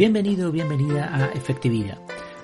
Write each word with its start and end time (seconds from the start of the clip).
Bienvenido 0.00 0.50
bienvenida 0.50 1.14
a 1.14 1.26
Efectividad. 1.26 1.98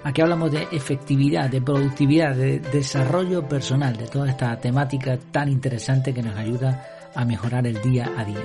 Aquí 0.05 0.21
hablamos 0.21 0.53
de 0.53 0.69
efectividad, 0.73 1.49
de 1.49 1.63
productividad, 1.63 2.37
de 2.37 2.59
desarrollo 2.59 3.49
personal, 3.49 3.97
de 3.97 4.09
toda 4.09 4.29
esta 4.29 4.61
temática 4.61 5.17
tan 5.17 5.49
interesante 5.49 6.13
que 6.13 6.23
nos 6.23 6.37
ayuda 6.37 7.11
a 7.15 7.25
mejorar 7.25 7.67
el 7.67 7.81
día 7.81 8.13
a 8.15 8.27
día. 8.27 8.45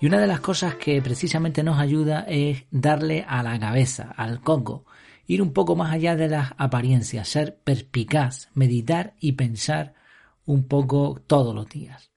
Y 0.00 0.06
una 0.06 0.18
de 0.18 0.26
las 0.26 0.40
cosas 0.40 0.76
que 0.76 1.02
precisamente 1.02 1.62
nos 1.62 1.78
ayuda 1.78 2.24
es 2.26 2.64
darle 2.70 3.26
a 3.28 3.42
la 3.42 3.60
cabeza, 3.60 4.14
al 4.16 4.40
coco, 4.40 4.86
ir 5.26 5.42
un 5.42 5.52
poco 5.52 5.76
más 5.76 5.92
allá 5.92 6.16
de 6.16 6.30
las 6.30 6.52
apariencias, 6.56 7.28
ser 7.28 7.58
perspicaz, 7.62 8.48
meditar 8.54 9.16
y 9.20 9.32
pensar 9.32 9.92
un 10.46 10.66
poco 10.66 11.20
todos 11.26 11.54
los 11.54 11.68
días. 11.68 12.10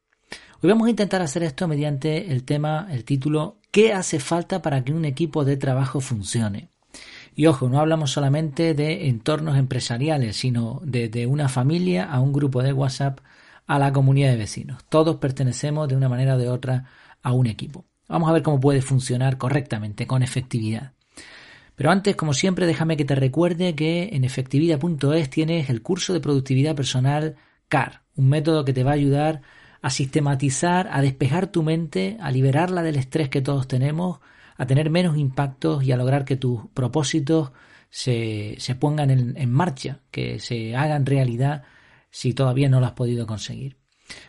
Hoy 0.62 0.70
vamos 0.70 0.88
a 0.88 0.91
intentar 0.91 1.21
hacer 1.21 1.44
esto 1.44 1.68
mediante 1.68 2.32
el 2.32 2.46
tema, 2.46 2.88
el 2.90 3.04
título, 3.04 3.60
¿qué 3.73 3.91
hace 3.91 4.20
falta 4.20 4.62
para 4.62 4.84
que 4.84 4.94
un 4.94 5.04
equipo 5.04 5.44
de 5.44 5.58
trabajo 5.58 6.00
funcione? 6.00 6.70
Y 7.36 7.48
ojo, 7.48 7.68
no 7.70 7.80
hablamos 7.80 8.12
solamente 8.12 8.76
de 8.76 9.08
entornos 9.09 9.58
empresariales, 9.58 10.38
sino 10.38 10.80
de, 10.86 11.26
una 11.26 11.49
familia 11.49 12.05
a 12.05 12.22
un 12.22 12.32
grupo 12.32 12.62
de 12.62 12.72
WhatsApp 12.72 13.20
a 13.66 13.80
la 13.80 13.91
comunidad 13.91 14.30
de 14.30 14.38
vecinos. 14.38 14.84
Todos 14.90 15.16
pertenecemos 15.16 15.90
de 15.90 15.96
una 15.96 16.08
manera 16.08 16.36
o 16.36 16.38
de 16.38 16.49
otra 16.49 16.86
a 17.23 17.32
un 17.34 17.48
equipo. 17.48 17.86
Vamos 18.08 18.30
a 18.30 18.34
ver 18.34 18.44
cómo 18.44 18.59
puede 18.59 18.84
funcionar 18.84 19.40
correctamente, 19.40 20.05
con 20.05 20.21
efectividad. 20.21 20.91
Pero 21.76 21.90
antes, 21.90 22.16
como 22.16 22.35
siempre, 22.35 22.68
déjame 22.68 22.96
que 22.96 23.05
te 23.05 23.16
recuerde 23.16 23.74
que 23.74 24.10
en 24.13 24.24
efectividad.es 24.24 25.30
tienes 25.32 25.71
el 25.71 25.82
curso 25.82 26.13
de 26.13 26.20
productividad 26.20 26.76
personal 26.76 27.38
CAR, 27.70 28.04
un 28.16 28.29
método 28.29 28.66
que 28.66 28.74
te 28.74 28.84
va 28.84 28.91
a 28.91 28.96
ayudar 28.96 29.41
a 29.84 29.89
sistematizar, 29.89 30.87
a 30.91 31.01
despejar 31.01 31.48
tu 31.48 31.62
mente, 31.62 32.17
a 32.21 32.31
liberarla 32.31 32.81
del 32.81 32.95
estrés 32.95 33.27
que 33.27 33.41
todos 33.41 33.67
tenemos, 33.67 34.21
a 34.55 34.65
tener 34.65 34.89
menos 34.89 35.17
impactos 35.17 35.84
y 35.84 35.91
a 35.91 35.98
lograr 35.98 36.23
que 36.23 36.37
tus 36.37 36.62
propósitos 36.73 37.51
se, 37.89 38.55
se 38.59 38.76
pongan 38.76 39.11
en, 39.11 39.35
en 39.35 39.51
marcha, 39.51 39.99
que 40.09 40.39
se 40.39 40.73
hagan 40.73 41.05
realidad 41.05 41.63
si 42.09 42.34
todavía 42.34 42.70
no 42.70 42.79
lo 42.79 42.85
has 42.85 42.93
podido 42.93 43.27
conseguir. 43.27 43.76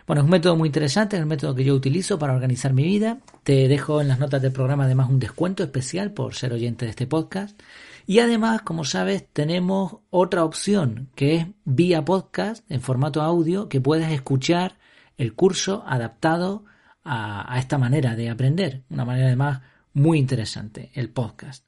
Bueno, 0.08 0.22
es 0.22 0.24
un 0.24 0.30
método 0.30 0.56
muy 0.56 0.68
interesante, 0.68 1.14
es 1.14 1.20
el 1.20 1.26
método 1.26 1.54
que 1.54 1.62
yo 1.62 1.74
utilizo 1.74 2.18
para 2.18 2.34
organizar 2.34 2.72
mi 2.72 2.82
vida. 2.82 3.20
Te 3.44 3.68
dejo 3.68 4.00
en 4.00 4.08
las 4.08 4.18
notas 4.18 4.42
del 4.42 4.50
programa 4.50 4.86
además 4.86 5.08
un 5.08 5.20
descuento 5.20 5.62
especial 5.62 6.10
por 6.12 6.34
ser 6.34 6.52
oyente 6.52 6.84
de 6.84 6.90
este 6.90 7.06
podcast. 7.06 7.60
Y 8.06 8.18
además, 8.18 8.62
como 8.62 8.84
sabes, 8.84 9.24
tenemos 9.32 9.98
otra 10.10 10.44
opción 10.44 11.10
que 11.14 11.36
es 11.36 11.46
vía 11.64 12.04
podcast 12.04 12.68
en 12.68 12.80
formato 12.80 13.22
audio 13.22 13.68
que 13.68 13.80
puedes 13.80 14.10
escuchar 14.10 14.78
el 15.16 15.34
curso 15.34 15.84
adaptado 15.86 16.64
a, 17.04 17.58
esta 17.58 17.78
manera 17.78 18.16
de 18.16 18.30
aprender. 18.30 18.84
Una 18.90 19.04
manera 19.04 19.26
además 19.26 19.60
muy 19.92 20.18
interesante, 20.18 20.90
el 20.94 21.10
podcast. 21.10 21.66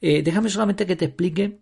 Eh, 0.00 0.22
déjame 0.22 0.48
solamente 0.48 0.86
que 0.86 0.96
te 0.96 1.06
explique 1.06 1.60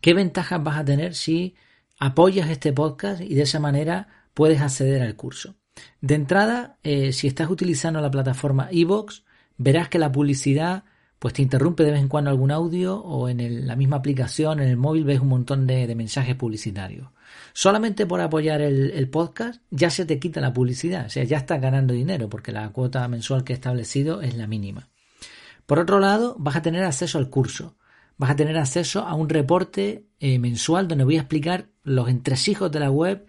qué 0.00 0.14
ventajas 0.14 0.62
vas 0.62 0.78
a 0.78 0.84
tener 0.84 1.14
si 1.14 1.56
apoyas 1.98 2.48
este 2.50 2.72
podcast 2.72 3.20
y 3.20 3.34
de 3.34 3.42
esa 3.42 3.60
manera 3.60 4.08
puedes 4.34 4.60
acceder 4.60 5.02
al 5.02 5.16
curso. 5.16 5.56
De 6.00 6.14
entrada, 6.14 6.78
eh, 6.82 7.12
si 7.12 7.26
estás 7.26 7.50
utilizando 7.50 8.00
la 8.00 8.10
plataforma 8.10 8.68
iVoox, 8.70 9.22
verás 9.58 9.88
que 9.88 9.98
la 9.98 10.12
publicidad 10.12 10.84
pues 11.18 11.34
te 11.34 11.42
interrumpe 11.42 11.82
de 11.82 11.92
vez 11.92 12.00
en 12.00 12.08
cuando 12.08 12.30
algún 12.30 12.50
audio 12.50 12.98
o 12.98 13.28
en 13.28 13.66
la 13.66 13.76
misma 13.76 13.96
aplicación, 13.96 14.60
en 14.60 14.68
el 14.68 14.76
móvil, 14.76 15.04
ves 15.04 15.20
un 15.20 15.28
montón 15.28 15.66
de, 15.66 15.92
mensajes 15.94 16.36
publicitarios. 16.36 17.08
Solamente 17.52 18.06
por 18.06 18.20
apoyar 18.20 18.60
el, 18.60 19.08
podcast 19.08 19.62
ya 19.70 19.90
se 19.90 20.04
te 20.04 20.18
quita 20.18 20.40
la 20.40 20.52
publicidad, 20.52 21.06
o 21.06 21.10
sea, 21.10 21.24
ya 21.24 21.38
estás 21.38 21.60
ganando 21.60 21.94
dinero 21.94 22.28
porque 22.28 22.52
la 22.52 22.68
cuota 22.70 23.06
mensual 23.08 23.44
que 23.44 23.52
he 23.52 23.56
establecido 23.56 24.22
es 24.22 24.36
la 24.36 24.46
mínima. 24.46 24.88
Por 25.66 25.78
otro 25.78 25.98
lado, 25.98 26.36
vas 26.38 26.56
a 26.56 26.62
tener 26.62 26.84
acceso 26.84 27.18
al 27.18 27.30
curso, 27.30 27.76
vas 28.16 28.30
a 28.30 28.36
tener 28.36 28.56
acceso 28.58 29.00
a 29.00 29.14
un 29.14 29.28
reporte 29.28 30.06
eh, 30.20 30.38
mensual 30.38 30.88
donde 30.88 31.04
voy 31.04 31.16
a 31.16 31.20
explicar 31.20 31.68
los 31.82 32.08
entresijos 32.08 32.70
de 32.70 32.80
la 32.80 32.90
web 32.90 33.26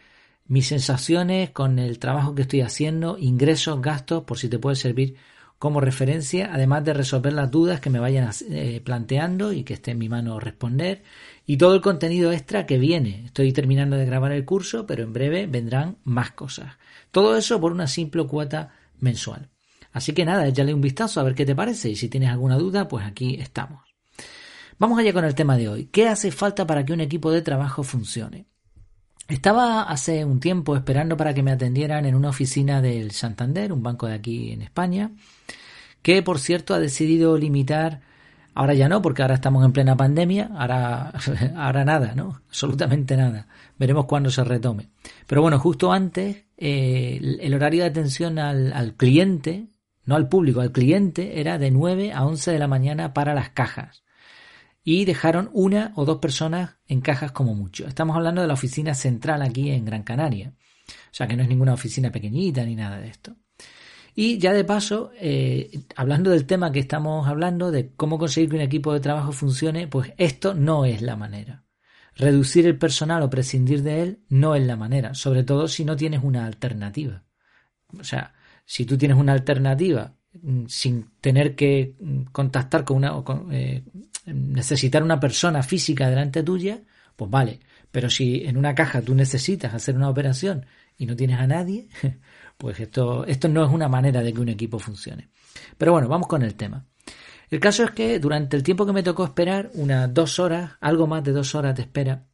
mis 0.47 0.67
sensaciones 0.67 1.51
con 1.51 1.77
el 1.77 1.99
trabajo 1.99 2.33
que 2.33 2.43
estoy 2.43 2.61
haciendo, 2.61 3.17
ingresos, 3.17 3.81
gastos, 3.81 4.23
por 4.23 4.37
si 4.37 4.49
te 4.49 4.59
puede 4.59 4.75
servir 4.75 5.15
como 5.59 5.81
referencia, 5.81 6.51
además 6.53 6.83
de 6.85 6.93
resolver 6.93 7.33
las 7.33 7.49
dudas 7.49 7.79
que 7.79 7.89
me 7.89 7.99
vayan 7.99 8.29
eh, 8.49 8.81
planteando 8.83 9.53
y 9.53 9.63
que 9.63 9.73
esté 9.73 9.91
en 9.91 9.97
mi 9.97 10.09
mano 10.09 10.39
responder, 10.39 11.03
y 11.45 11.57
todo 11.57 11.73
el 11.73 11.81
contenido 11.81 12.31
extra 12.31 12.65
que 12.65 12.77
viene. 12.77 13.25
Estoy 13.25 13.51
terminando 13.53 13.95
de 13.95 14.05
grabar 14.05 14.31
el 14.31 14.45
curso, 14.45 14.85
pero 14.85 15.03
en 15.03 15.13
breve 15.13 15.47
vendrán 15.47 15.97
más 16.03 16.31
cosas. 16.31 16.77
Todo 17.11 17.37
eso 17.37 17.59
por 17.59 17.71
una 17.71 17.87
simple 17.87 18.25
cuota 18.27 18.73
mensual. 18.99 19.49
Así 19.91 20.13
que 20.13 20.25
nada, 20.25 20.47
échale 20.47 20.73
un 20.73 20.81
vistazo 20.81 21.19
a 21.19 21.23
ver 21.23 21.33
qué 21.33 21.45
te 21.45 21.55
parece 21.55 21.89
y 21.89 21.95
si 21.95 22.09
tienes 22.09 22.29
alguna 22.29 22.57
duda, 22.57 22.87
pues 22.87 23.05
aquí 23.05 23.35
estamos. 23.39 23.81
Vamos 24.77 24.99
allá 24.99 25.11
con 25.11 25.25
el 25.25 25.33
tema 25.33 25.57
de 25.57 25.69
hoy. 25.69 25.85
¿Qué 25.85 26.07
hace 26.07 26.31
falta 26.31 26.67
para 26.67 26.85
que 26.85 26.93
un 26.93 27.01
equipo 27.01 27.31
de 27.31 27.41
trabajo 27.41 27.81
funcione? 27.81 28.45
Estaba 29.27 29.83
hace 29.83 30.23
un 30.23 30.39
tiempo 30.39 30.77
esperando 30.77 31.17
para 31.17 31.33
que 31.33 31.43
me 31.43 31.51
atendieran 31.51 32.05
en 32.05 32.15
una 32.15 32.29
oficina 32.29 32.81
del 32.81 33.11
Santander, 33.11 33.73
un 33.73 33.83
banco 33.83 34.07
de 34.07 34.13
aquí 34.13 34.53
en 34.53 34.61
España, 34.61 35.11
que 36.01 36.23
por 36.23 36.39
cierto 36.39 36.73
ha 36.73 36.79
decidido 36.79 37.37
limitar, 37.37 37.99
ahora 38.53 38.73
ya 38.73 38.87
no, 38.87 39.01
porque 39.01 39.23
ahora 39.23 39.35
estamos 39.35 39.65
en 39.65 39.73
plena 39.73 39.97
pandemia, 39.97 40.49
ahora, 40.55 41.11
ahora 41.57 41.83
nada, 41.83 42.13
¿no? 42.15 42.41
Absolutamente 42.47 43.17
nada. 43.17 43.47
Veremos 43.77 44.05
cuándo 44.05 44.29
se 44.29 44.45
retome. 44.45 44.91
Pero 45.25 45.41
bueno, 45.41 45.59
justo 45.59 45.91
antes, 45.91 46.45
eh, 46.57 47.19
el 47.41 47.53
horario 47.53 47.83
de 47.83 47.89
atención 47.89 48.39
al, 48.39 48.71
al 48.71 48.95
cliente, 48.95 49.67
no 50.05 50.15
al 50.15 50.29
público, 50.29 50.61
al 50.61 50.71
cliente, 50.71 51.41
era 51.41 51.57
de 51.57 51.69
9 51.69 52.13
a 52.13 52.25
11 52.25 52.51
de 52.51 52.59
la 52.59 52.67
mañana 52.69 53.13
para 53.13 53.33
las 53.33 53.49
cajas 53.49 54.06
y 54.89 55.03
dejaron 55.03 55.49
una 55.51 55.91
o 55.95 56.05
dos 56.05 56.19
personas 56.19 56.77
en 56.87 57.01
cajas 57.01 57.33
como 57.33 57.53
mucho. 57.53 57.85
Estamos 57.85 58.15
hablando 58.15 58.39
de 58.41 58.47
la 58.47 58.53
oficina 58.53 58.95
central 58.95 59.41
aquí 59.41 59.69
en 59.69 59.83
Gran 59.83 60.03
Canaria. 60.03 60.53
O 60.87 60.93
sea 61.13 61.27
que 61.27 61.35
no 61.35 61.43
es 61.43 61.49
ninguna 61.49 61.73
oficina 61.73 62.09
pequeñita 62.09 62.63
ni 62.63 62.73
nada 62.73 62.97
de 62.97 63.09
esto. 63.09 63.35
Y 64.15 64.37
ya 64.37 64.53
de 64.53 64.63
paso, 64.63 65.11
eh, 65.19 65.81
hablando 65.97 66.29
del 66.29 66.45
tema 66.45 66.71
que 66.71 66.79
estamos 66.79 67.27
hablando, 67.27 67.69
de 67.69 67.91
cómo 67.97 68.17
conseguir 68.17 68.49
que 68.49 68.55
un 68.55 68.61
equipo 68.61 68.93
de 68.93 69.01
trabajo 69.01 69.33
funcione, 69.33 69.89
pues 69.89 70.13
esto 70.15 70.53
no 70.53 70.85
es 70.85 71.01
la 71.01 71.17
manera. 71.17 71.65
Reducir 72.15 72.65
el 72.65 72.77
personal 72.77 73.23
o 73.23 73.29
prescindir 73.29 73.83
de 73.83 74.03
él 74.03 74.19
no 74.29 74.55
es 74.55 74.65
la 74.65 74.77
manera, 74.77 75.13
sobre 75.15 75.43
todo 75.43 75.67
si 75.67 75.83
no 75.83 75.97
tienes 75.97 76.23
una 76.23 76.45
alternativa. 76.45 77.25
O 77.99 78.05
sea, 78.05 78.35
si 78.63 78.85
tú 78.85 78.97
tienes 78.97 79.17
una 79.17 79.33
alternativa 79.33 80.16
sin 80.67 81.09
tener 81.21 81.55
que 81.55 81.95
mm, 81.99 82.23
contactar 82.31 82.83
con 82.83 82.97
una, 82.97 83.13
eh, 83.51 83.83
necesitar 84.25 85.03
una 85.03 85.19
persona 85.19 85.63
física 85.63 86.09
delante 86.09 86.43
tuya, 86.43 86.81
pues 87.15 87.29
vale. 87.31 87.59
Pero 87.91 88.09
si 88.09 88.45
en 88.45 88.57
una 88.57 88.75
caja 88.75 89.01
tú 89.01 89.15
necesitas 89.15 89.73
hacer 89.73 89.95
una 89.95 90.09
operación 90.09 90.65
y 90.97 91.05
no 91.05 91.15
tienes 91.15 91.39
a 91.39 91.47
nadie, 91.47 91.87
pues 92.57 92.79
esto, 92.79 93.25
esto 93.25 93.47
no 93.47 93.65
es 93.65 93.71
una 93.71 93.87
manera 93.87 94.21
de 94.21 94.33
que 94.33 94.41
un 94.41 94.49
equipo 94.49 94.79
funcione. 94.79 95.29
Pero 95.77 95.93
bueno, 95.93 96.07
vamos 96.07 96.27
con 96.27 96.43
el 96.43 96.55
tema. 96.55 96.85
El 97.49 97.59
caso 97.59 97.83
es 97.83 97.91
que 97.91 98.19
durante 98.19 98.57
el 98.57 98.63
tiempo 98.63 98.85
que 98.85 98.91
me 98.91 99.03
tocó 99.03 99.23
esperar, 99.23 99.71
unas 99.75 100.13
dos 100.13 100.37
horas, 100.37 100.73
algo 100.81 101.07
más 101.07 101.23
de 101.23 101.31
dos 101.31 101.55
horas 101.55 101.75
de 101.75 101.83
espera, 101.83 102.25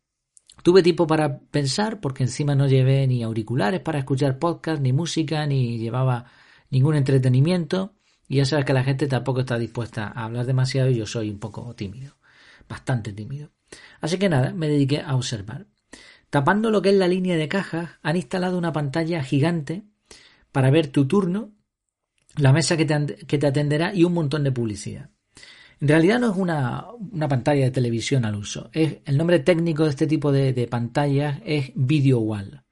tuve 0.63 0.81
tiempo 0.81 1.05
para 1.05 1.39
pensar 1.39 1.99
porque 1.99 2.23
encima 2.23 2.55
no 2.55 2.67
llevé 2.67 3.05
ni 3.05 3.21
auriculares 3.21 3.79
para 3.81 3.99
escuchar 3.99 4.39
podcast, 4.39 4.81
ni 4.81 4.91
música, 4.91 5.45
ni 5.45 5.77
llevaba 5.77 6.25
ningún 6.73 6.95
entretenimiento. 6.95 7.93
Y 8.27 8.37
ya 8.37 8.45
sabes 8.45 8.65
que 8.65 8.73
la 8.73 8.83
gente 8.83 9.07
tampoco 9.07 9.41
está 9.41 9.57
dispuesta 9.57 10.07
a 10.07 10.25
hablar 10.25 10.45
demasiado 10.45 10.89
y 10.89 10.95
yo 10.95 11.05
soy 11.05 11.29
un 11.29 11.39
poco 11.39 11.73
tímido, 11.75 12.17
bastante 12.67 13.13
tímido. 13.13 13.51
Así 14.01 14.17
que 14.17 14.27
nada, 14.27 14.53
me 14.53 14.67
dediqué 14.67 15.01
a 15.01 15.15
observar. 15.15 15.67
Tapando 16.29 16.71
lo 16.71 16.81
que 16.81 16.89
es 16.89 16.95
la 16.95 17.07
línea 17.07 17.37
de 17.37 17.47
cajas, 17.47 17.91
han 18.01 18.15
instalado 18.15 18.57
una 18.57 18.73
pantalla 18.73 19.23
gigante 19.23 19.83
para 20.51 20.71
ver 20.71 20.87
tu 20.87 21.07
turno, 21.07 21.51
la 22.37 22.51
mesa 22.53 22.75
que 22.75 22.85
te, 22.85 23.47
atenderá 23.47 23.93
y 23.93 24.03
un 24.03 24.13
montón 24.13 24.43
de 24.43 24.51
publicidad. 24.51 25.11
En 25.79 25.87
realidad 25.89 26.19
no 26.19 26.31
es 26.31 26.37
una, 26.37 26.87
pantalla 27.29 27.65
de 27.65 27.71
televisión 27.71 28.25
al 28.25 28.35
uso. 28.35 28.69
Es, 28.73 28.97
el 29.05 29.17
nombre 29.17 29.39
técnico 29.39 29.83
de 29.83 29.91
este 29.91 30.07
tipo 30.07 30.31
de, 30.31 30.53
de 30.53 30.67
pantallas 30.67 31.39
es 31.45 31.71
video 31.75 32.19
wall. 32.19 32.62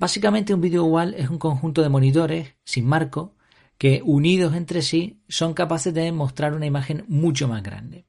Básicamente 0.00 0.54
un 0.54 0.62
video 0.62 0.86
wall 0.86 1.12
es 1.12 1.28
un 1.28 1.38
conjunto 1.38 1.82
de 1.82 1.90
monitores 1.90 2.54
sin 2.64 2.86
marco 2.86 3.34
que 3.76 4.00
unidos 4.02 4.54
entre 4.54 4.80
sí 4.80 5.22
son 5.28 5.52
capaces 5.52 5.92
de 5.92 6.10
mostrar 6.10 6.54
una 6.54 6.64
imagen 6.64 7.04
mucho 7.06 7.46
más 7.48 7.62
grande. 7.62 8.06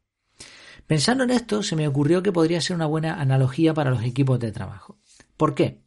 Pensando 0.87 1.25
en 1.25 1.31
esto, 1.31 1.63
se 1.63 1.75
me 1.75 1.89
ocurrió 1.89 2.23
que 2.23 2.31
podría 2.31 2.61
ser 2.61 2.77
una 2.77 2.85
buena 2.85 3.19
analogía 3.19 3.73
para 3.73 3.89
los 3.89 4.03
equipos 4.03 4.39
de 4.39 4.53
trabajo. 4.53 4.99
¿Por 5.35 5.53
qué? 5.53 5.81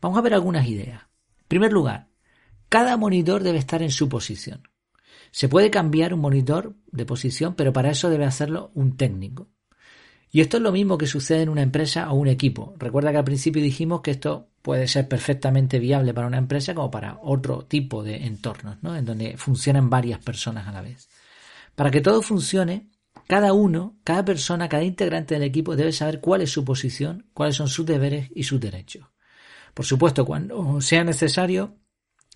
Vamos 0.00 0.16
a 0.16 0.22
ver 0.22 0.32
algunas 0.32 0.66
ideas. 0.66 1.02
En 1.02 1.48
primer 1.48 1.70
lugar, 1.70 2.08
cada 2.70 2.96
monitor 2.96 3.42
debe 3.42 3.58
estar 3.58 3.82
en 3.82 3.90
su 3.90 4.08
posición. 4.08 4.62
Se 5.32 5.50
puede 5.50 5.70
cambiar 5.70 6.14
un 6.14 6.20
monitor 6.20 6.76
de 6.86 7.04
posición, 7.04 7.54
pero 7.54 7.74
para 7.74 7.90
eso 7.90 8.08
debe 8.08 8.24
hacerlo 8.24 8.70
un 8.72 8.96
técnico. 8.96 9.50
Y 10.36 10.42
esto 10.42 10.58
es 10.58 10.62
lo 10.62 10.70
mismo 10.70 10.98
que 10.98 11.06
sucede 11.06 11.40
en 11.40 11.48
una 11.48 11.62
empresa 11.62 12.12
o 12.12 12.14
un 12.14 12.28
equipo. 12.28 12.74
Recuerda 12.76 13.10
que 13.10 13.16
al 13.16 13.24
principio 13.24 13.62
dijimos 13.62 14.02
que 14.02 14.10
esto 14.10 14.50
puede 14.60 14.86
ser 14.86 15.08
perfectamente 15.08 15.78
viable 15.78 16.12
para 16.12 16.26
una 16.26 16.36
empresa 16.36 16.74
como 16.74 16.90
para 16.90 17.18
otro 17.22 17.64
tipo 17.64 18.04
de 18.04 18.26
entornos, 18.26 18.76
¿no? 18.82 18.94
En 18.94 19.06
donde 19.06 19.38
funcionan 19.38 19.88
varias 19.88 20.18
personas 20.18 20.68
a 20.68 20.72
la 20.72 20.82
vez. 20.82 21.08
Para 21.74 21.90
que 21.90 22.02
todo 22.02 22.20
funcione, 22.20 22.90
cada 23.26 23.54
uno, 23.54 23.96
cada 24.04 24.26
persona, 24.26 24.68
cada 24.68 24.84
integrante 24.84 25.32
del 25.32 25.42
equipo 25.42 25.74
debe 25.74 25.92
saber 25.92 26.20
cuál 26.20 26.42
es 26.42 26.50
su 26.50 26.66
posición, 26.66 27.30
cuáles 27.32 27.56
son 27.56 27.68
sus 27.68 27.86
deberes 27.86 28.28
y 28.34 28.42
sus 28.42 28.60
derechos. 28.60 29.06
Por 29.72 29.86
supuesto, 29.86 30.26
cuando 30.26 30.82
sea 30.82 31.02
necesario, 31.02 31.78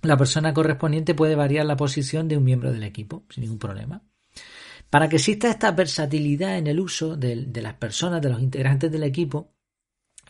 la 0.00 0.16
persona 0.16 0.54
correspondiente 0.54 1.14
puede 1.14 1.34
variar 1.34 1.66
la 1.66 1.76
posición 1.76 2.28
de 2.28 2.38
un 2.38 2.44
miembro 2.44 2.72
del 2.72 2.84
equipo, 2.84 3.26
sin 3.28 3.42
ningún 3.42 3.58
problema. 3.58 4.02
Para 4.90 5.08
que 5.08 5.16
exista 5.16 5.48
esta 5.48 5.70
versatilidad 5.70 6.58
en 6.58 6.66
el 6.66 6.80
uso 6.80 7.16
de, 7.16 7.48
las 7.62 7.74
personas, 7.74 8.20
de 8.20 8.28
los 8.28 8.42
integrantes 8.42 8.90
del 8.90 9.04
equipo, 9.04 9.52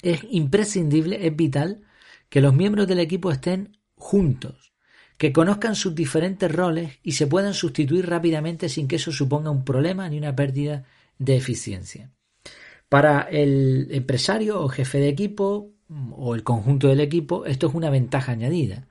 es 0.02 0.20
imprescindible, 0.30 1.26
es 1.26 1.34
vital 1.34 1.80
que 2.28 2.42
los 2.42 2.54
miembros 2.54 2.86
del 2.86 3.00
equipo 3.00 3.32
estén 3.32 3.78
juntos, 3.94 4.74
que 5.16 5.32
conozcan 5.32 5.74
sus 5.74 5.94
diferentes 5.94 6.52
roles 6.52 6.98
y 7.02 7.12
se 7.12 7.26
puedan 7.26 7.54
sustituir 7.54 8.06
rápidamente 8.06 8.68
sin 8.68 8.86
que 8.86 8.96
eso 8.96 9.12
suponga 9.12 9.50
un 9.50 9.64
problema 9.64 10.08
ni 10.08 10.18
una 10.18 10.36
pérdida 10.36 10.84
de 11.18 11.36
eficiencia. 11.36 12.10
Para 12.90 13.22
el 13.22 13.88
empresario 13.90 14.60
o 14.60 14.68
jefe 14.68 14.98
de 14.98 15.08
equipo 15.08 15.72
o 16.12 16.34
el 16.34 16.42
conjunto 16.42 16.88
del 16.88 17.00
equipo, 17.00 17.46
esto 17.46 17.68
es 17.68 17.74
una 17.74 17.88
ventaja 17.88 18.32
añadida, 18.32 18.88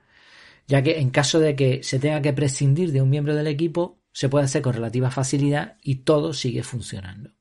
ya 0.66 0.82
que 0.82 0.98
en 0.98 1.10
caso 1.10 1.38
de 1.38 1.54
que 1.54 1.82
se 1.84 2.00
tenga 2.00 2.20
que 2.22 2.32
prescindir 2.32 2.92
de 2.92 3.02
un 3.02 3.10
miembro 3.10 3.34
del 3.34 3.46
equipo, 3.46 3.99
se 4.12 4.28
puede 4.28 4.44
hacer 4.44 4.62
con 4.62 4.74
relativa 4.74 5.10
facilidad 5.10 5.76
y 5.82 5.96
todo 5.96 6.32
sigue 6.32 6.62
funcionando. 6.62 7.32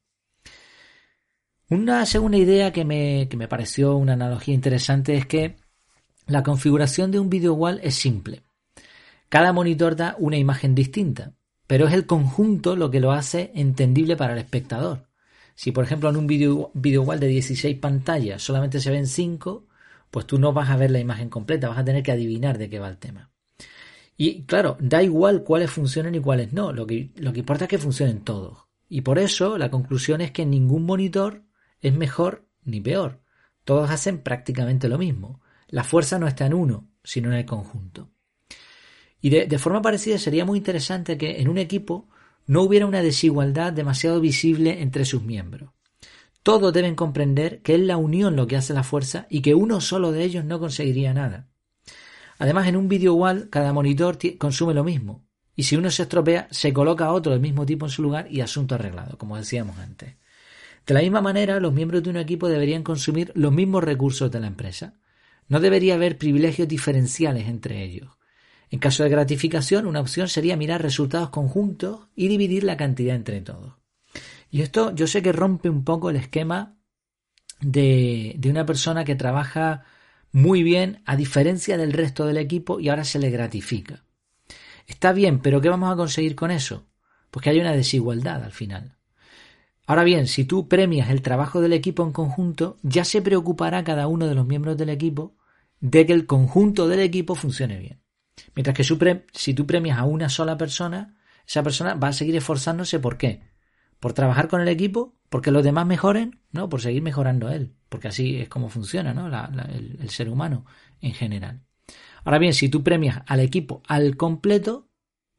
Una 1.69 2.06
segunda 2.06 2.38
idea 2.38 2.74
que 2.74 2.83
me, 2.83 3.27
que 3.30 3.38
me 3.38 3.48
pareció 3.48 3.95
una 3.95 4.13
analogía 4.13 4.56
interesante 4.56 5.16
es 5.16 5.25
que 5.25 5.57
la 6.25 6.44
configuración 6.44 7.12
de 7.12 7.19
un 7.19 7.30
video 7.30 7.54
wall 7.54 7.80
es 7.83 7.95
simple. 7.95 8.44
Cada 9.30 9.54
monitor 9.54 9.95
da 9.95 10.16
una 10.18 10.38
imagen 10.38 10.74
distinta, 10.74 11.33
pero 11.68 11.88
es 11.88 11.94
el 11.94 12.07
conjunto 12.07 12.75
lo 12.75 12.89
que 12.89 13.00
lo 13.00 13.12
hace 13.12 13.51
entendible 13.54 14.16
para 14.16 14.33
el 14.33 14.39
espectador. 14.39 15.07
Si 15.54 15.71
por 15.71 15.83
ejemplo 15.83 16.10
en 16.10 16.18
un 16.18 16.25
video, 16.25 16.71
video 16.74 17.04
wall 17.04 17.19
de 17.19 17.27
16 17.27 17.77
pantallas 17.77 18.42
solamente 18.42 18.80
se 18.80 18.89
ven 18.89 19.06
5, 19.06 19.68
pues 20.10 20.25
tú 20.25 20.39
no 20.39 20.54
vas 20.54 20.69
a 20.69 20.77
ver 20.77 20.89
la 20.89 21.00
imagen 21.00 21.30
completa, 21.30 21.69
vas 21.69 21.77
a 21.77 21.86
tener 21.86 22.01
que 22.01 22.12
adivinar 22.12 22.57
de 22.57 22.69
qué 22.69 22.80
va 22.80 22.89
el 22.89 22.98
tema. 22.98 23.31
Y 24.21 24.44
claro, 24.44 24.75
da 24.81 25.01
igual 25.01 25.45
cuáles 25.45 25.71
funcionen 25.71 26.13
y 26.13 26.19
cuáles 26.19 26.51
no, 26.51 26.74
lo 26.74 26.86
que, 26.86 27.13
lo 27.16 27.31
que 27.31 27.39
importa 27.39 27.63
es 27.63 27.69
que 27.69 27.77
funcionen 27.77 28.25
todos. 28.25 28.66
Y 28.89 29.00
por 29.00 29.18
eso 29.18 29.57
la 29.57 29.71
conclusión 29.71 30.19
es 30.19 30.31
que 30.31 30.45
ningún 30.45 30.86
monitor 30.86 31.45
es 31.80 31.94
mejor 31.94 32.45
ni 32.66 32.81
peor. 32.81 33.21
Todos 33.63 33.89
hacen 33.89 34.21
prácticamente 34.21 34.89
lo 34.89 34.98
mismo. 34.98 35.39
La 35.69 35.86
fuerza 35.86 36.19
no 36.19 36.27
está 36.27 36.45
en 36.45 36.54
uno, 36.54 36.89
sino 37.01 37.30
en 37.30 37.36
el 37.36 37.45
conjunto. 37.45 38.12
Y 39.21 39.30
de, 39.30 39.57
forma 39.57 39.81
parecida 39.81 40.18
sería 40.18 40.44
muy 40.44 40.57
interesante 40.57 41.18
que 41.18 41.39
en 41.39 41.48
un 41.48 41.57
equipo 41.57 42.10
no 42.45 42.63
hubiera 42.63 42.88
una 42.88 43.01
desigualdad 43.01 43.71
demasiado 43.71 44.19
visible 44.19 44.81
entre 44.81 45.06
sus 45.06 45.24
miembros. 45.24 45.71
Todos 46.44 46.74
deben 46.74 46.95
comprender 46.95 47.62
que 47.62 47.75
es 47.75 47.81
la 47.81 47.95
unión 47.95 48.36
lo 48.36 48.48
que 48.48 48.57
hace 48.57 48.74
la 48.74 48.83
fuerza 48.83 49.27
y 49.30 49.42
que 49.42 49.56
uno 49.56 49.80
solo 49.80 50.12
de 50.12 50.25
ellos 50.25 50.44
no 50.44 50.60
conseguiría 50.60 51.13
nada. 51.13 51.49
Además, 52.40 52.68
en 52.68 52.78
un 52.78 52.88
video 52.88 53.14
wall, 53.14 53.50
cada 53.50 53.74
monitor 53.74 54.18
consume 54.38 54.74
lo 54.74 54.84
mismo. 54.84 55.28
Y 55.56 55.64
si 55.64 55.76
uno 55.76 55.92
se 55.92 56.04
estropea, 56.04 56.48
se 56.52 56.72
coloca 56.72 57.12
otro 57.12 57.34
del 57.34 57.42
mismo 57.42 57.66
tipo 57.66 57.86
en 57.86 57.92
su 57.92 58.02
lugar 58.02 58.28
y 58.32 58.40
asunto 58.40 58.76
arreglado, 58.76 59.18
como 59.18 59.36
decíamos 59.36 59.78
antes. 59.78 60.16
De 60.88 60.94
la 60.94 61.02
misma 61.02 61.22
manera, 61.22 61.60
los 61.60 61.74
miembros 61.74 62.02
de 62.02 62.10
un 62.10 62.18
equipo 62.18 62.48
deberían 62.48 62.82
consumir 62.82 63.34
los 63.36 63.52
mismos 63.52 63.84
recursos 63.84 64.32
de 64.32 64.40
la 64.40 64.48
empresa. 64.48 64.94
No 65.50 65.60
debería 65.60 65.96
haber 65.96 66.18
privilegios 66.18 66.68
diferenciales 66.68 67.50
entre 67.50 67.84
ellos. 67.84 68.10
En 68.72 68.80
caso 68.80 69.04
de 69.04 69.10
gratificación, 69.10 69.86
una 69.86 70.00
opción 70.00 70.30
sería 70.30 70.56
mirar 70.56 70.82
resultados 70.82 71.30
conjuntos 71.32 72.08
y 72.16 72.30
dividir 72.30 72.64
la 72.64 72.78
cantidad 72.78 73.16
entre 73.16 73.42
todos. 73.42 73.74
Y 74.50 74.62
esto 74.62 74.96
yo 74.96 75.08
sé 75.08 75.22
que 75.22 75.34
rompe 75.34 75.70
un 75.70 75.84
poco 75.84 76.10
el 76.10 76.16
esquema 76.16 76.78
de, 77.60 78.34
de 78.38 78.50
una 78.50 78.66
persona 78.66 79.04
que 79.04 79.16
trabaja 79.16 79.84
muy 80.31 80.64
bien 80.64 81.02
a 81.06 81.16
diferencia 81.16 81.78
del 81.78 81.94
resto 81.94 82.26
del 82.26 82.38
equipo 82.38 82.80
y 82.80 82.90
ahora 82.90 83.04
se 83.04 83.20
le 83.20 83.30
gratifica. 83.30 84.04
Está 84.88 85.14
bien, 85.14 85.40
pero 85.40 85.62
¿qué 85.62 85.70
vamos 85.70 85.92
a 85.92 85.96
conseguir 85.96 86.36
con 86.36 86.52
eso? 86.52 86.88
Pues 87.31 87.44
que 87.44 87.52
haya 87.52 87.62
una 87.62 87.74
desigualdad 87.74 88.44
al 88.44 88.52
final. 88.52 88.98
Ahora 89.86 90.04
bien, 90.04 90.28
si 90.28 90.46
tú 90.46 90.68
premias 90.68 91.10
el 91.10 91.22
trabajo 91.22 91.62
del 91.62 91.74
equipo 91.74 92.04
en 92.04 92.12
conjunto, 92.12 92.78
ya 92.84 93.06
se 93.06 93.22
preocupará 93.22 93.84
cada 93.84 94.08
uno 94.08 94.28
de 94.28 94.36
los 94.36 94.46
miembros 94.46 94.78
del 94.78 94.90
equipo 94.90 95.36
de 95.80 96.06
que 96.06 96.14
el 96.14 96.26
conjunto 96.26 96.88
del 96.88 97.00
equipo 97.00 97.36
funcione 97.36 97.80
bien. 97.80 98.02
Mientras 98.56 98.76
que 98.76 98.84
si 99.34 99.54
tú 99.54 99.66
premias 99.66 99.98
a 99.98 100.06
una 100.06 100.30
sola 100.30 100.58
persona, 100.58 101.18
esa 101.48 101.64
persona 101.64 101.96
va 101.96 102.10
a 102.10 102.14
seguir 102.14 102.36
esforzándose. 102.36 103.00
¿Por 103.00 103.18
qué? 103.18 103.42
¿Por 104.00 104.14
trabajar 104.14 104.48
con 104.48 104.62
el 104.62 104.68
equipo? 104.68 105.19
¿Porque 105.30 105.52
los 105.52 105.64
demás 105.64 105.86
mejoren? 105.86 106.40
No, 106.52 106.70
por 106.70 106.81
seguir 106.81 107.02
mejorando 107.02 107.50
él. 107.50 107.74
Porque 107.88 108.08
así 108.08 108.38
es 108.38 108.50
como 108.50 108.70
funciona 108.70 109.14
¿no? 109.14 109.28
el, 109.28 109.98
el 110.02 110.10
ser 110.10 110.30
humano 110.30 110.66
en 111.02 111.14
general. 111.14 111.62
Ahora 112.24 112.40
bien, 112.40 112.54
si 112.54 112.70
tú 112.70 112.84
premias 112.84 113.22
al 113.28 113.40
equipo 113.40 113.81
al 113.88 114.18
completo, 114.18 114.90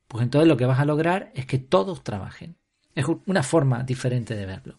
pues 0.09 0.23
entonces 0.23 0.49
lo 0.49 0.57
que 0.57 0.67
vas 0.67 0.81
a 0.81 0.85
lograr 0.85 1.31
es 1.35 1.47
que 1.47 1.59
todos 1.59 2.03
trabajen. 2.03 2.57
Es 2.95 3.07
una 3.27 3.43
forma 3.43 3.83
diferente 3.83 4.35
de 4.35 4.47
verlo. 4.47 4.79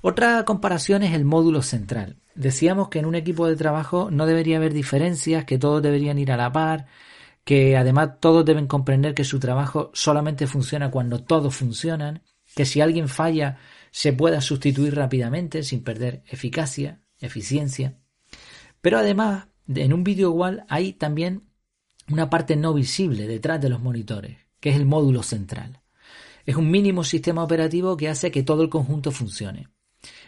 Otra 0.00 0.44
comparación 0.44 1.02
es 1.02 1.14
el 1.14 1.24
módulo 1.24 1.62
central. 1.62 2.18
Decíamos 2.34 2.88
que 2.88 2.98
en 2.98 3.06
un 3.06 3.14
equipo 3.14 3.46
de 3.46 3.56
trabajo 3.56 4.10
no 4.10 4.26
debería 4.26 4.56
haber 4.56 4.72
diferencias, 4.72 5.44
que 5.44 5.58
todos 5.58 5.82
deberían 5.82 6.18
ir 6.18 6.32
a 6.32 6.36
la 6.36 6.50
par, 6.50 6.86
que 7.44 7.76
además 7.76 8.20
todos 8.20 8.44
deben 8.44 8.66
comprender 8.66 9.14
que 9.14 9.24
su 9.24 9.38
trabajo 9.38 9.90
solamente 9.94 10.46
funciona 10.46 10.90
cuando 10.90 11.22
todos 11.22 11.54
funcionan, 11.54 12.22
que 12.54 12.64
si 12.64 12.80
alguien 12.80 13.08
falla 13.08 13.58
se 13.92 14.12
pueda 14.12 14.40
sustituir 14.40 14.96
rápidamente 14.96 15.62
sin 15.62 15.84
perder 15.84 16.24
eficacia, 16.26 17.02
eficiencia. 17.20 17.98
Pero 18.80 18.98
además, 18.98 19.46
en 19.72 19.92
un 19.92 20.02
vídeo 20.02 20.30
igual 20.30 20.64
hay 20.68 20.94
también 20.94 21.42
una 22.10 22.28
parte 22.30 22.56
no 22.56 22.74
visible 22.74 23.28
detrás 23.28 23.60
de 23.60 23.68
los 23.68 23.80
monitores, 23.80 24.38
que 24.58 24.70
es 24.70 24.76
el 24.76 24.86
módulo 24.86 25.22
central. 25.22 25.82
Es 26.44 26.56
un 26.56 26.70
mínimo 26.70 27.04
sistema 27.04 27.44
operativo 27.44 27.96
que 27.96 28.08
hace 28.08 28.32
que 28.32 28.42
todo 28.42 28.62
el 28.62 28.70
conjunto 28.70 29.12
funcione. 29.12 29.68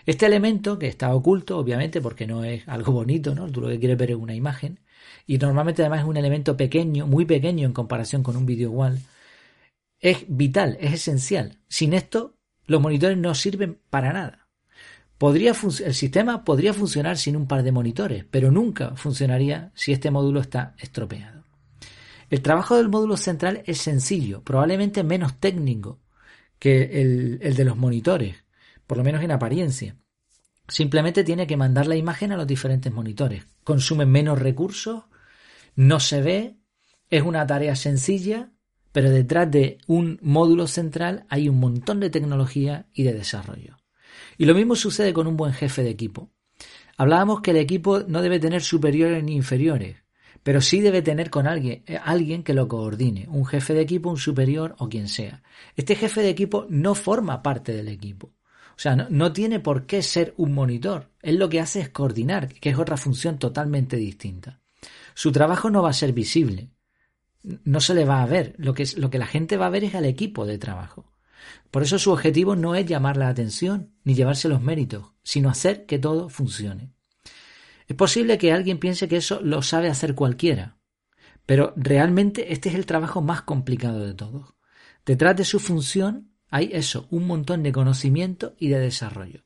Este 0.06 0.26
elemento, 0.26 0.78
que 0.78 0.86
está 0.86 1.12
oculto, 1.14 1.58
obviamente, 1.58 2.00
porque 2.00 2.26
no 2.26 2.44
es 2.44 2.68
algo 2.68 2.92
bonito, 2.92 3.34
¿no? 3.34 3.50
Tú 3.50 3.62
lo 3.62 3.68
que 3.68 3.80
quieres 3.80 3.98
ver 3.98 4.12
es 4.12 4.16
una 4.16 4.34
imagen, 4.34 4.78
y 5.26 5.38
normalmente 5.38 5.82
además 5.82 6.00
es 6.00 6.06
un 6.06 6.18
elemento 6.18 6.56
pequeño, 6.56 7.06
muy 7.06 7.24
pequeño 7.24 7.66
en 7.66 7.72
comparación 7.72 8.22
con 8.22 8.36
un 8.36 8.46
vídeo 8.46 8.68
igual, 8.68 9.00
es 9.98 10.26
vital, 10.28 10.76
es 10.80 10.92
esencial. 10.92 11.58
Sin 11.66 11.94
esto, 11.94 12.36
los 12.66 12.80
monitores 12.80 13.18
no 13.18 13.34
sirven 13.34 13.78
para 13.90 14.12
nada. 14.12 14.44
El 15.20 15.94
sistema 15.94 16.44
podría 16.44 16.74
funcionar 16.74 17.16
sin 17.16 17.36
un 17.36 17.46
par 17.46 17.62
de 17.62 17.72
monitores, 17.72 18.26
pero 18.30 18.50
nunca 18.50 18.94
funcionaría 18.96 19.72
si 19.74 19.92
este 19.92 20.10
módulo 20.10 20.40
está 20.40 20.74
estropeado. 20.78 21.44
El 22.28 22.42
trabajo 22.42 22.76
del 22.76 22.88
módulo 22.88 23.16
central 23.16 23.62
es 23.64 23.78
sencillo, 23.78 24.42
probablemente 24.42 25.02
menos 25.02 25.38
técnico, 25.38 26.00
que 26.58 27.00
el, 27.00 27.38
el 27.42 27.54
de 27.54 27.64
los 27.64 27.76
monitores, 27.76 28.36
por 28.86 28.98
lo 28.98 29.04
menos 29.04 29.22
en 29.22 29.30
apariencia. 29.30 29.96
Simplemente 30.68 31.24
tiene 31.24 31.46
que 31.46 31.56
mandar 31.56 31.86
la 31.86 31.96
imagen 31.96 32.32
a 32.32 32.36
los 32.36 32.46
diferentes 32.46 32.92
monitores. 32.92 33.46
Consume 33.62 34.04
menos 34.04 34.38
recursos, 34.38 35.04
no 35.74 36.00
se 36.00 36.20
ve, 36.22 36.58
es 37.08 37.22
una 37.22 37.46
tarea 37.46 37.76
sencilla, 37.76 38.50
pero 38.94 39.10
detrás 39.10 39.50
de 39.50 39.78
un 39.88 40.20
módulo 40.22 40.68
central 40.68 41.26
hay 41.28 41.48
un 41.48 41.58
montón 41.58 41.98
de 41.98 42.10
tecnología 42.10 42.86
y 42.94 43.02
de 43.02 43.12
desarrollo. 43.12 43.76
Y 44.38 44.44
lo 44.44 44.54
mismo 44.54 44.76
sucede 44.76 45.12
con 45.12 45.26
un 45.26 45.36
buen 45.36 45.52
jefe 45.52 45.82
de 45.82 45.90
equipo. 45.90 46.30
Hablábamos 46.96 47.40
que 47.40 47.50
el 47.50 47.56
equipo 47.56 48.04
no 48.06 48.22
debe 48.22 48.38
tener 48.38 48.62
superiores 48.62 49.24
ni 49.24 49.34
inferiores, 49.34 49.96
pero 50.44 50.60
sí 50.60 50.80
debe 50.80 51.02
tener 51.02 51.28
con 51.28 51.48
alguien, 51.48 51.82
eh, 51.88 51.98
alguien 52.00 52.44
que 52.44 52.54
lo 52.54 52.68
coordine, 52.68 53.26
un 53.28 53.44
jefe 53.44 53.74
de 53.74 53.80
equipo, 53.80 54.10
un 54.10 54.16
superior 54.16 54.76
o 54.78 54.88
quien 54.88 55.08
sea. 55.08 55.42
Este 55.74 55.96
jefe 55.96 56.22
de 56.22 56.28
equipo 56.28 56.64
no 56.68 56.94
forma 56.94 57.42
parte 57.42 57.72
del 57.72 57.88
equipo. 57.88 58.28
O 58.76 58.78
sea, 58.78 58.94
no, 58.94 59.08
no, 59.10 59.32
tiene 59.32 59.58
por 59.58 59.86
qué 59.86 60.02
ser 60.02 60.34
un 60.36 60.54
monitor. 60.54 61.10
Él 61.20 61.40
lo 61.40 61.48
que 61.48 61.58
hace 61.58 61.80
es 61.80 61.88
coordinar, 61.88 62.46
que 62.46 62.70
es 62.70 62.78
otra 62.78 62.96
función 62.96 63.40
totalmente 63.40 63.96
distinta. 63.96 64.60
Su 65.14 65.32
trabajo 65.32 65.68
no 65.68 65.82
va 65.82 65.90
a 65.90 65.94
ser 65.94 66.12
visible. 66.12 66.70
No 67.44 67.80
se 67.80 67.94
le 67.94 68.04
va 68.04 68.22
a 68.22 68.26
ver. 68.26 68.54
Lo 68.58 68.74
que, 68.74 68.84
lo 68.96 69.10
que 69.10 69.18
la 69.18 69.26
gente 69.26 69.56
va 69.56 69.66
a 69.66 69.70
ver 69.70 69.84
es 69.84 69.94
al 69.94 70.06
equipo 70.06 70.46
de 70.46 70.58
trabajo. 70.58 71.12
Por 71.70 71.82
eso 71.82 71.98
su 71.98 72.10
objetivo 72.10 72.56
no 72.56 72.74
es 72.74 72.86
llamar 72.86 73.16
la 73.16 73.28
atención 73.28 73.92
ni 74.02 74.14
llevarse 74.14 74.48
los 74.48 74.62
méritos, 74.62 75.12
sino 75.22 75.50
hacer 75.50 75.86
que 75.86 75.98
todo 75.98 76.28
funcione. 76.28 76.92
Es 77.86 77.96
posible 77.96 78.38
que 78.38 78.52
alguien 78.52 78.78
piense 78.78 79.08
que 79.08 79.16
eso 79.16 79.40
lo 79.42 79.60
sabe 79.62 79.88
hacer 79.88 80.14
cualquiera, 80.14 80.78
pero 81.46 81.74
realmente 81.76 82.52
este 82.52 82.70
es 82.70 82.74
el 82.74 82.86
trabajo 82.86 83.20
más 83.20 83.42
complicado 83.42 84.06
de 84.06 84.14
todos. 84.14 84.54
Detrás 85.04 85.36
de 85.36 85.44
su 85.44 85.60
función 85.60 86.32
hay 86.48 86.70
eso, 86.72 87.06
un 87.10 87.26
montón 87.26 87.62
de 87.62 87.72
conocimiento 87.72 88.54
y 88.58 88.68
de 88.68 88.78
desarrollo. 88.78 89.44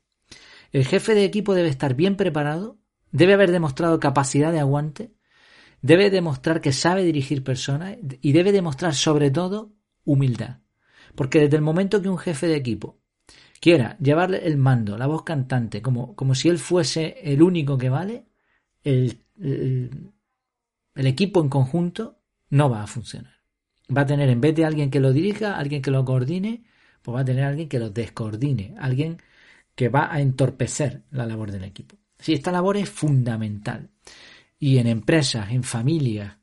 El 0.71 0.85
jefe 0.85 1.15
de 1.15 1.25
equipo 1.25 1.55
debe 1.55 1.69
estar 1.69 1.95
bien 1.95 2.17
preparado, 2.17 2.79
debe 3.11 3.35
haber 3.35 3.51
demostrado 3.51 3.99
capacidad 3.99 4.53
de 4.53 4.61
aguante, 4.61 5.15
debe 5.83 6.11
demostrar 6.11 6.61
que 6.61 6.73
sabe 6.73 7.05
dirigir 7.05 7.45
personas 7.45 7.97
y 8.21 8.33
debe 8.33 8.53
demostrar 8.53 8.95
sobre 8.95 9.31
todo 9.31 9.73
humildad. 10.05 10.59
Porque 11.15 11.41
desde 11.41 11.57
el 11.57 11.63
momento 11.63 12.03
que 12.03 12.09
un 12.09 12.19
jefe 12.19 12.47
de 12.47 12.57
equipo 12.57 12.99
quiera 13.61 13.97
llevarle 13.99 14.47
el 14.47 14.57
mando, 14.57 14.97
la 14.97 15.07
voz 15.07 15.23
cantante, 15.23 15.83
como, 15.83 16.15
como 16.15 16.35
si 16.35 16.49
él 16.49 16.59
fuese 16.59 17.17
el 17.23 17.43
único 17.43 17.77
que 17.79 17.89
vale, 17.89 18.27
el, 18.85 19.21
el 19.39 21.07
equipo 21.07 21.41
en 21.41 21.49
conjunto 21.49 22.19
no 22.51 22.71
va 22.71 22.83
a 22.83 22.87
funcionar. 22.87 23.35
Va 23.97 24.03
a 24.03 24.07
tener, 24.07 24.29
en 24.29 24.41
vez 24.41 24.55
de 24.55 24.65
alguien 24.65 24.91
que 24.91 25.01
lo 25.01 25.13
dirija, 25.13 25.57
alguien 25.57 25.83
que 25.83 25.91
lo 25.91 26.05
coordine, 26.05 26.65
pues 27.03 27.17
va 27.17 27.21
a 27.21 27.25
tener 27.25 27.45
alguien 27.45 27.69
que 27.69 27.79
lo 27.79 27.91
descoordine, 27.91 28.75
alguien 28.79 29.19
que 29.75 29.89
va 29.89 30.13
a 30.13 30.21
entorpecer 30.21 31.05
la 31.11 31.25
labor 31.25 31.53
del 31.53 31.65
equipo. 31.65 31.97
Si 32.19 32.33
esta 32.33 32.51
labor 32.51 32.77
es 32.77 32.89
fundamental. 32.89 33.91
Y 34.59 34.79
en 34.79 34.87
empresas, 34.87 35.51
en 35.51 35.63
familias, 35.63 36.39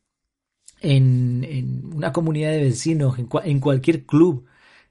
en, 0.82 1.92
una 1.94 2.12
comunidad 2.14 2.52
de 2.52 2.64
vecinos, 2.64 3.18
en, 3.18 3.60
cualquier 3.60 4.06
club, 4.06 4.46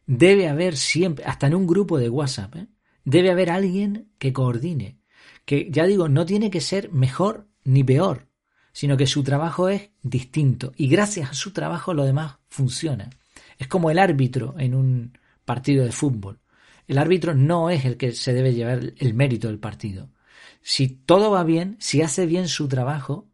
debe 0.07 0.49
haber 0.49 0.77
siempre, 0.77 1.25
hasta 1.25 1.47
en 1.47 1.55
un 1.55 1.67
grupo 1.67 1.99
de 1.99 2.11
WhatsApp, 2.11 2.57
¿eh? 2.57 2.67
debe 3.05 3.31
haber 3.31 3.51
alguien 3.51 4.13
que 4.19 4.33
coordine. 4.33 4.99
Que 5.45 5.69
ya 5.71 5.87
digo, 5.87 6.09
no 6.09 6.27
tiene 6.27 6.51
que 6.51 6.61
ser 6.61 6.93
mejor 6.93 7.49
ni 7.65 7.83
peor 7.83 8.29
sino 8.75 8.97
que 8.97 9.07
su 9.07 9.23
trabajo 9.23 9.69
es 9.69 9.91
distinto 10.03 10.73
y 10.77 10.89
gracias 10.89 11.31
a 11.31 11.35
su 11.35 11.53
trabajo 11.53 11.95
lo 11.95 12.05
demás 12.05 12.39
funciona. 12.49 13.09
Es 13.57 13.69
como 13.69 13.89
el 13.91 14.01
árbitro 14.01 14.57
en 14.59 14.75
un 14.75 15.17
partido 15.45 15.85
de 15.85 15.93
fútbol. 15.93 16.41
El 16.89 16.99
árbitro 16.99 17.35
no 17.35 17.71
es 17.71 17.85
el 17.85 17.97
que 17.97 18.11
se 18.13 18.35
debe 18.35 18.53
llevar 18.53 18.93
el 18.99 19.15
mérito 19.15 19.47
del 19.47 19.61
partido. 19.61 20.11
Si 20.67 20.89
todo 20.89 21.31
va 21.31 21.45
bien, 21.45 21.77
si 21.79 22.01
hace 22.01 22.25
bien 22.25 22.49
su 22.49 22.69
trabajo, 22.69 23.29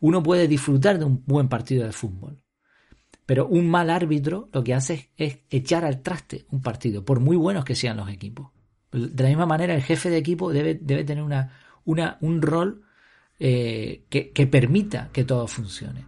uno 0.00 0.24
puede 0.24 0.48
disfrutar 0.48 0.98
de 0.98 1.04
un 1.04 1.22
buen 1.24 1.48
partido 1.48 1.86
de 1.86 1.92
fútbol. 1.92 2.42
Pero 3.26 3.46
un 3.46 3.70
mal 3.70 3.90
árbitro 3.90 4.48
lo 4.52 4.64
que 4.64 4.74
hace 4.74 5.12
es 5.16 5.38
echar 5.50 5.84
al 5.84 6.02
traste 6.02 6.46
un 6.50 6.62
partido, 6.62 7.04
por 7.04 7.20
muy 7.20 7.36
buenos 7.36 7.64
que 7.64 7.76
sean 7.76 7.96
los 7.96 8.10
equipos. 8.10 8.50
De 8.90 9.22
la 9.22 9.28
misma 9.28 9.46
manera, 9.46 9.72
el 9.72 9.82
jefe 9.82 10.10
de 10.10 10.16
equipo 10.16 10.52
debe, 10.52 10.74
tener 10.74 11.22
un 11.84 12.42
rol 12.42 12.82
eh, 13.38 14.06
que, 14.10 14.46
permita 14.48 15.10
que 15.12 15.22
todo 15.22 15.46
funcione. 15.46 16.04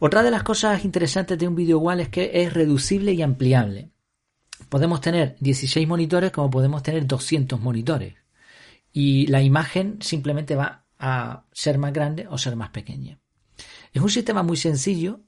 Otra 0.00 0.22
de 0.22 0.30
las 0.30 0.42
cosas 0.42 0.84
interesantes 0.84 1.38
de 1.38 1.48
un 1.48 1.54
video 1.54 1.78
igual 1.78 2.00
es 2.00 2.10
que 2.10 2.42
es 2.42 2.52
reducible 2.52 3.14
y 3.14 3.22
ampliable. 3.22 3.90
Podemos 4.68 5.00
tener 5.00 5.36
16 5.40 5.88
monitores 5.88 6.30
como 6.30 6.50
podemos 6.50 6.82
tener 6.82 7.06
200 7.06 7.58
monitores. 7.58 8.23
Y 8.96 9.26
la 9.26 9.42
imagen 9.42 9.98
simplemente 10.00 10.54
va 10.54 10.86
a 11.00 11.46
ser 11.52 11.78
más 11.78 11.92
grande 11.92 12.28
o 12.30 12.38
ser 12.38 12.54
más 12.54 12.70
pequeña. 12.70 13.18
Es 13.92 14.00
un 14.00 14.08
sistema 14.08 14.44
muy 14.44 14.56
sencillo, 14.56 15.20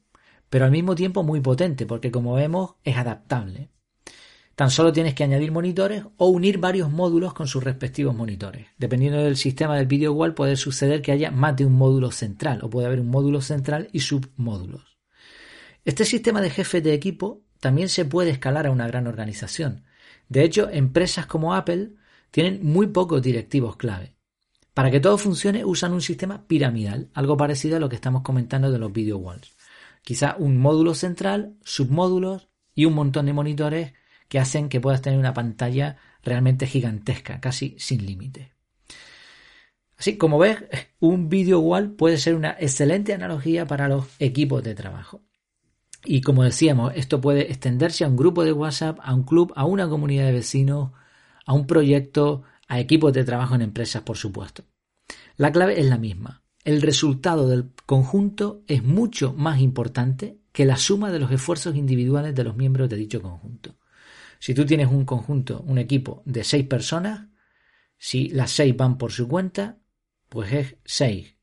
pero 0.48 0.64
al 0.64 0.70
mismo 0.70 0.94
tiempo 0.94 1.24
muy 1.24 1.40
potente, 1.40 1.84
porque 1.84 2.12
como 2.12 2.34
vemos 2.34 2.76
es 2.84 2.96
adaptable. 2.96 3.70
Tan 4.54 4.70
solo 4.70 4.92
tienes 4.92 5.14
que 5.14 5.24
añadir 5.24 5.50
monitores 5.50 6.04
o 6.16 6.28
unir 6.28 6.58
varios 6.58 6.92
módulos 6.92 7.34
con 7.34 7.48
sus 7.48 7.64
respectivos 7.64 8.14
monitores. 8.14 8.68
Dependiendo 8.78 9.18
del 9.18 9.36
sistema 9.36 9.76
del 9.76 9.86
video 9.86 10.12
wall 10.12 10.32
puede 10.32 10.54
suceder 10.54 11.02
que 11.02 11.10
haya 11.10 11.32
más 11.32 11.56
de 11.56 11.66
un 11.66 11.72
módulo 11.72 12.12
central 12.12 12.60
o 12.62 12.70
puede 12.70 12.86
haber 12.86 13.00
un 13.00 13.10
módulo 13.10 13.40
central 13.40 13.88
y 13.92 14.00
submódulos. 14.00 14.96
Este 15.84 16.04
sistema 16.04 16.40
de 16.40 16.50
jefes 16.50 16.84
de 16.84 16.94
equipo 16.94 17.42
también 17.58 17.88
se 17.88 18.04
puede 18.04 18.30
escalar 18.30 18.68
a 18.68 18.70
una 18.70 18.86
gran 18.86 19.08
organización. 19.08 19.82
De 20.28 20.44
hecho, 20.44 20.70
empresas 20.70 21.26
como 21.26 21.54
Apple 21.54 21.90
tienen 22.36 22.60
muy 22.62 22.88
pocos 22.88 23.22
directivos 23.22 23.76
clave. 23.76 24.14
Para 24.74 24.90
que 24.90 25.00
todo 25.00 25.16
funcione 25.16 25.64
usan 25.64 25.94
un 25.94 26.02
sistema 26.02 26.46
piramidal, 26.46 27.08
algo 27.14 27.38
parecido 27.38 27.78
a 27.78 27.80
lo 27.80 27.88
que 27.88 27.96
estamos 27.96 28.20
comentando 28.20 28.70
de 28.70 28.78
los 28.78 28.92
video 28.92 29.16
walls. 29.16 29.56
Quizá 30.02 30.36
un 30.38 30.58
módulo 30.58 30.94
central, 30.94 31.56
submódulos 31.64 32.50
y 32.74 32.84
un 32.84 32.92
montón 32.92 33.24
de 33.24 33.32
monitores 33.32 33.94
que 34.28 34.38
hacen 34.38 34.68
que 34.68 34.82
puedas 34.82 35.00
tener 35.00 35.18
una 35.18 35.32
pantalla 35.32 35.96
realmente 36.22 36.66
gigantesca, 36.66 37.40
casi 37.40 37.74
sin 37.78 38.04
límite. 38.04 38.52
Así 39.96 40.18
como 40.18 40.36
ves, 40.36 40.58
un 41.00 41.30
video 41.30 41.60
wall 41.60 41.92
puede 41.92 42.18
ser 42.18 42.34
una 42.34 42.54
excelente 42.60 43.14
analogía 43.14 43.66
para 43.66 43.88
los 43.88 44.08
equipos 44.18 44.62
de 44.62 44.74
trabajo. 44.74 45.22
Y 46.04 46.20
como 46.20 46.44
decíamos, 46.44 46.92
esto 46.96 47.18
puede 47.18 47.50
extenderse 47.50 48.04
a 48.04 48.08
un 48.08 48.16
grupo 48.16 48.44
de 48.44 48.52
WhatsApp, 48.52 48.98
a 49.02 49.14
un 49.14 49.22
club, 49.22 49.54
a 49.56 49.64
una 49.64 49.88
comunidad 49.88 50.26
de 50.26 50.32
vecinos, 50.32 50.90
a 51.46 51.54
un 51.54 51.66
proyecto, 51.66 52.42
a 52.68 52.78
equipos 52.80 53.12
de 53.12 53.24
trabajo 53.24 53.54
en 53.54 53.62
empresas, 53.62 54.02
por 54.02 54.16
supuesto. 54.16 54.64
La 55.36 55.52
clave 55.52 55.80
es 55.80 55.86
la 55.86 55.96
misma. 55.96 56.42
El 56.64 56.82
resultado 56.82 57.48
del 57.48 57.70
conjunto 57.86 58.64
es 58.66 58.82
mucho 58.82 59.32
más 59.32 59.60
importante 59.60 60.40
que 60.52 60.64
la 60.64 60.76
suma 60.76 61.12
de 61.12 61.20
los 61.20 61.30
esfuerzos 61.30 61.76
individuales 61.76 62.34
de 62.34 62.44
los 62.44 62.56
miembros 62.56 62.88
de 62.88 62.96
dicho 62.96 63.22
conjunto. 63.22 63.76
Si 64.40 64.52
tú 64.52 64.66
tienes 64.66 64.88
un 64.88 65.04
conjunto, 65.04 65.62
un 65.66 65.78
equipo 65.78 66.22
de 66.26 66.42
seis 66.42 66.66
personas, 66.66 67.28
si 67.96 68.28
las 68.28 68.50
seis 68.50 68.76
van 68.76 68.98
por 68.98 69.12
su 69.12 69.28
cuenta, 69.28 69.78
pues 70.28 70.52
es 70.52 70.76
seis. 70.84 71.36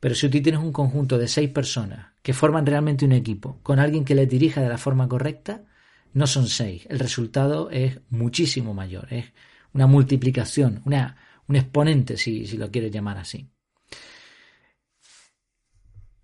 Pero 0.00 0.14
si 0.14 0.28
tú 0.28 0.42
tienes 0.42 0.60
un 0.60 0.72
conjunto 0.72 1.16
de 1.16 1.28
seis 1.28 1.50
personas 1.50 2.12
que 2.22 2.34
forman 2.34 2.66
realmente 2.66 3.04
un 3.04 3.12
equipo, 3.12 3.60
con 3.62 3.78
alguien 3.78 4.04
que 4.04 4.14
les 4.14 4.28
dirija 4.28 4.60
de 4.60 4.68
la 4.68 4.78
forma 4.78 5.08
correcta, 5.08 5.64
no 6.14 6.26
son 6.26 6.46
seis. 6.46 6.86
El 6.88 6.98
resultado 6.98 7.70
es 7.70 8.00
muchísimo 8.08 8.72
mayor. 8.72 9.12
Es 9.12 9.26
una 9.72 9.86
multiplicación, 9.86 10.80
una, 10.86 11.16
un 11.46 11.56
exponente, 11.56 12.16
si, 12.16 12.46
si 12.46 12.56
lo 12.56 12.70
quieres 12.70 12.92
llamar 12.92 13.18
así. 13.18 13.50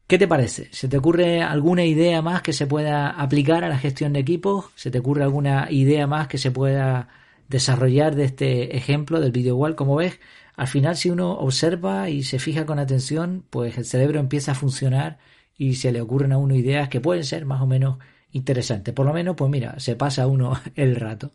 ¿Qué 0.07 0.19
te 0.19 0.27
parece? 0.27 0.69
¿Se 0.73 0.89
te 0.89 0.97
ocurre 0.97 1.43
alguna 1.43 1.85
idea 1.85 2.21
más 2.21 2.43
que 2.43 2.53
se 2.53 2.67
pueda 2.67 3.11
aplicar 3.11 3.63
a 3.63 3.69
la 3.69 3.79
gestión 3.79 4.13
de 4.13 4.21
equipos? 4.21 4.67
¿Se 4.75 4.91
te 4.91 4.99
ocurre 4.99 5.23
alguna 5.23 5.71
idea 5.71 6.07
más 6.07 6.27
que 6.27 6.39
se 6.39 6.51
pueda 6.51 7.09
desarrollar 7.49 8.17
de 8.17 8.25
este 8.25 8.77
ejemplo 8.77 9.21
del 9.21 9.31
video 9.31 9.57
wall? 9.57 9.77
Como 9.77 9.95
ves, 9.97 10.19
al 10.57 10.67
final 10.67 10.97
si 10.97 11.11
uno 11.11 11.33
observa 11.33 12.11
y 12.11 12.25
se 12.25 12.41
fija 12.41 12.67
con 12.67 12.81
atención, 12.81 13.45
pues 13.51 13.79
el 13.79 13.85
cerebro 13.85 14.19
empieza 14.19 14.53
a 14.53 14.57
funcionar 14.57 15.19
y 15.57 15.75
se 15.77 15.93
le 15.93 16.01
ocurren 16.01 16.33
a 16.33 16.39
uno 16.39 16.57
ideas 16.57 16.89
que 16.89 17.01
pueden 17.01 17.23
ser 17.23 17.45
más 17.45 17.61
o 17.61 17.67
menos 17.69 17.99
interesantes. 18.33 18.95
Por 18.95 19.07
lo 19.07 19.13
menos, 19.13 19.37
pues 19.37 19.51
mira, 19.51 19.79
se 19.79 19.97
pasa 19.97 20.27
uno 20.27 20.59
el 20.75 20.97
rato. 20.97 21.35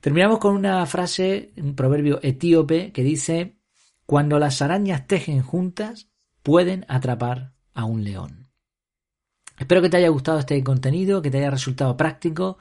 Terminamos 0.00 0.38
con 0.38 0.54
una 0.54 0.84
frase, 0.86 1.52
un 1.56 1.74
proverbio 1.74 2.20
etíope 2.22 2.92
que 2.92 3.02
dice, 3.02 3.56
cuando 4.06 4.38
las 4.38 4.62
arañas 4.62 5.06
tejen 5.06 5.42
juntas, 5.42 6.08
pueden 6.42 6.86
atrapar 6.88 7.52
a 7.74 7.84
un 7.84 8.02
león. 8.04 8.48
Espero 9.58 9.82
que 9.82 9.90
te 9.90 9.98
haya 9.98 10.08
gustado 10.08 10.38
este 10.38 10.62
contenido, 10.64 11.20
que 11.20 11.30
te 11.30 11.38
haya 11.38 11.50
resultado 11.50 11.96
práctico. 11.96 12.56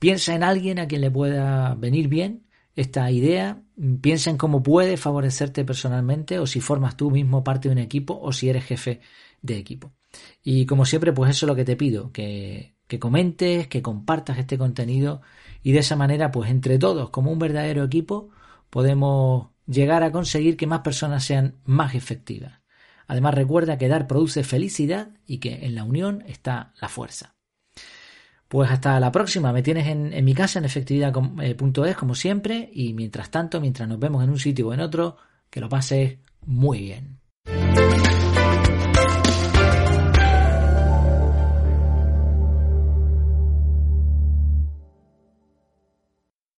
Piensa 0.00 0.34
en 0.34 0.42
alguien 0.42 0.80
a 0.80 0.88
quien 0.88 1.00
le 1.00 1.10
pueda 1.10 1.76
venir 1.76 2.08
bien 2.08 2.48
esta 2.74 3.08
idea. 3.12 3.62
Piensa 4.00 4.30
en 4.30 4.36
cómo 4.36 4.60
puede 4.60 4.96
favorecerte 4.96 5.64
personalmente 5.64 6.40
o 6.40 6.46
si 6.46 6.60
formas 6.60 6.96
tú 6.96 7.12
mismo 7.12 7.44
parte 7.44 7.68
de 7.68 7.74
un 7.74 7.78
equipo 7.78 8.18
o 8.20 8.32
si 8.32 8.48
eres 8.48 8.64
jefe 8.64 9.00
de 9.40 9.56
equipo. 9.56 9.92
Y 10.42 10.66
como 10.66 10.84
siempre, 10.84 11.12
pues 11.12 11.30
eso 11.30 11.46
es 11.46 11.48
lo 11.48 11.56
que 11.56 11.64
te 11.64 11.76
pido, 11.76 12.10
que, 12.12 12.74
que 12.92 12.98
comentes, 12.98 13.68
que 13.68 13.80
compartas 13.80 14.36
este 14.36 14.58
contenido 14.58 15.22
y 15.62 15.72
de 15.72 15.78
esa 15.78 15.96
manera, 15.96 16.30
pues 16.30 16.50
entre 16.50 16.78
todos, 16.78 17.08
como 17.08 17.32
un 17.32 17.38
verdadero 17.38 17.84
equipo, 17.84 18.28
podemos 18.68 19.48
llegar 19.66 20.02
a 20.02 20.12
conseguir 20.12 20.58
que 20.58 20.66
más 20.66 20.80
personas 20.80 21.24
sean 21.24 21.54
más 21.64 21.94
efectivas. 21.94 22.60
Además 23.06 23.32
recuerda 23.32 23.78
que 23.78 23.88
dar 23.88 24.06
produce 24.06 24.44
felicidad 24.44 25.08
y 25.26 25.38
que 25.38 25.64
en 25.64 25.74
la 25.74 25.84
unión 25.84 26.22
está 26.26 26.74
la 26.82 26.90
fuerza. 26.90 27.34
Pues 28.46 28.70
hasta 28.70 29.00
la 29.00 29.10
próxima, 29.10 29.54
me 29.54 29.62
tienes 29.62 29.86
en, 29.86 30.22
mi 30.22 30.34
casa 30.34 30.58
en 30.58 30.66
efectividad.es 30.66 31.96
como 31.96 32.14
siempre 32.14 32.68
y 32.74 32.92
mientras 32.92 33.30
tanto, 33.30 33.58
mientras 33.58 33.88
nos 33.88 33.98
vemos 33.98 34.22
en 34.22 34.28
un 34.28 34.38
sitio 34.38 34.68
o 34.68 34.74
en 34.74 34.80
otro, 34.80 35.16
que 35.48 35.62
lo 35.62 35.70
pases 35.70 36.18
muy 36.44 36.80
bien. 36.80 37.20